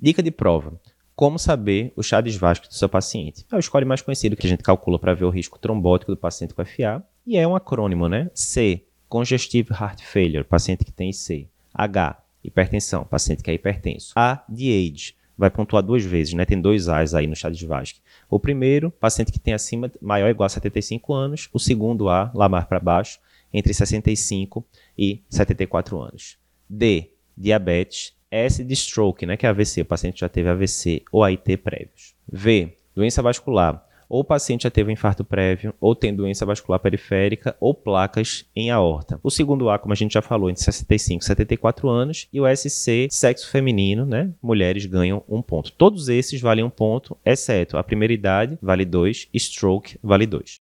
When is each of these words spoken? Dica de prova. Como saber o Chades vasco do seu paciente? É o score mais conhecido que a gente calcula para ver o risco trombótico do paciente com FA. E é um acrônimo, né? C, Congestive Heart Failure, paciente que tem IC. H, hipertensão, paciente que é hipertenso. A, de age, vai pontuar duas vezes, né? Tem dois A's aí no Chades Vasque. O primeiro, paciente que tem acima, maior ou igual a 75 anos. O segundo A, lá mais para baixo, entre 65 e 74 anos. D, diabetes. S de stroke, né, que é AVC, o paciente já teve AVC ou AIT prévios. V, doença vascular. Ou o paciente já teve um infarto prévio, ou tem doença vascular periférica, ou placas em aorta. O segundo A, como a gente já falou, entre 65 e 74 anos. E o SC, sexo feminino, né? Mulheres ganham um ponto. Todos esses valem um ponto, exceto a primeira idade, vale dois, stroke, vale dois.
Dica 0.00 0.22
de 0.22 0.30
prova. 0.30 0.80
Como 1.14 1.38
saber 1.38 1.92
o 1.94 2.02
Chades 2.02 2.34
vasco 2.34 2.66
do 2.66 2.72
seu 2.72 2.88
paciente? 2.88 3.44
É 3.52 3.56
o 3.56 3.60
score 3.60 3.84
mais 3.84 4.00
conhecido 4.00 4.34
que 4.34 4.46
a 4.46 4.48
gente 4.48 4.62
calcula 4.62 4.98
para 4.98 5.12
ver 5.12 5.26
o 5.26 5.30
risco 5.30 5.58
trombótico 5.58 6.12
do 6.12 6.16
paciente 6.16 6.54
com 6.54 6.64
FA. 6.64 7.04
E 7.26 7.36
é 7.36 7.46
um 7.46 7.54
acrônimo, 7.54 8.08
né? 8.08 8.30
C, 8.32 8.82
Congestive 9.10 9.68
Heart 9.70 10.02
Failure, 10.02 10.44
paciente 10.44 10.86
que 10.86 10.92
tem 10.92 11.10
IC. 11.10 11.46
H, 11.74 12.18
hipertensão, 12.42 13.04
paciente 13.04 13.42
que 13.42 13.50
é 13.50 13.54
hipertenso. 13.54 14.14
A, 14.16 14.42
de 14.48 14.70
age, 14.70 15.14
vai 15.36 15.50
pontuar 15.50 15.82
duas 15.82 16.02
vezes, 16.02 16.32
né? 16.32 16.46
Tem 16.46 16.58
dois 16.58 16.88
A's 16.88 17.12
aí 17.12 17.26
no 17.26 17.36
Chades 17.36 17.60
Vasque. 17.60 18.00
O 18.30 18.40
primeiro, 18.40 18.90
paciente 18.90 19.30
que 19.30 19.38
tem 19.38 19.52
acima, 19.52 19.92
maior 20.00 20.26
ou 20.26 20.30
igual 20.30 20.46
a 20.46 20.48
75 20.48 21.12
anos. 21.12 21.50
O 21.52 21.58
segundo 21.58 22.08
A, 22.08 22.30
lá 22.34 22.48
mais 22.48 22.64
para 22.64 22.80
baixo, 22.80 23.18
entre 23.52 23.74
65 23.74 24.64
e 24.96 25.22
74 25.28 26.00
anos. 26.00 26.38
D, 26.66 27.10
diabetes. 27.36 28.18
S 28.30 28.62
de 28.62 28.76
stroke, 28.76 29.26
né, 29.26 29.36
que 29.36 29.46
é 29.46 29.48
AVC, 29.48 29.82
o 29.82 29.84
paciente 29.84 30.20
já 30.20 30.28
teve 30.28 30.48
AVC 30.48 31.02
ou 31.10 31.24
AIT 31.24 31.56
prévios. 31.56 32.14
V, 32.30 32.72
doença 32.94 33.22
vascular. 33.22 33.86
Ou 34.10 34.22
o 34.22 34.24
paciente 34.24 34.64
já 34.64 34.70
teve 34.70 34.90
um 34.90 34.92
infarto 34.92 35.24
prévio, 35.24 35.72
ou 35.80 35.94
tem 35.94 36.12
doença 36.12 36.44
vascular 36.44 36.80
periférica, 36.80 37.54
ou 37.60 37.72
placas 37.72 38.44
em 38.56 38.68
aorta. 38.68 39.20
O 39.22 39.30
segundo 39.30 39.70
A, 39.70 39.78
como 39.78 39.92
a 39.92 39.96
gente 39.96 40.14
já 40.14 40.20
falou, 40.20 40.50
entre 40.50 40.64
65 40.64 41.22
e 41.22 41.26
74 41.26 41.88
anos. 41.88 42.26
E 42.32 42.40
o 42.40 42.56
SC, 42.56 43.06
sexo 43.08 43.48
feminino, 43.48 44.04
né? 44.04 44.28
Mulheres 44.42 44.84
ganham 44.84 45.22
um 45.28 45.40
ponto. 45.40 45.70
Todos 45.70 46.08
esses 46.08 46.40
valem 46.40 46.64
um 46.64 46.70
ponto, 46.70 47.16
exceto 47.24 47.76
a 47.76 47.84
primeira 47.84 48.12
idade, 48.12 48.58
vale 48.60 48.84
dois, 48.84 49.28
stroke, 49.32 49.96
vale 50.02 50.26
dois. 50.26 50.58